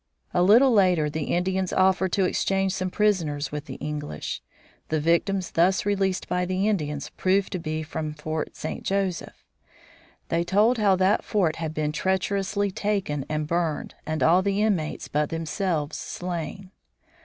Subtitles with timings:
[0.33, 4.41] A little later the Indians offered to exchange some prisoners with the English.
[4.89, 8.81] The victims thus released by the Indians proved to be from Fort St.
[8.83, 9.45] Joseph.
[10.29, 15.07] They told how that fort had been treacherously taken and burned, and all the inmates
[15.07, 16.71] but themselves slain.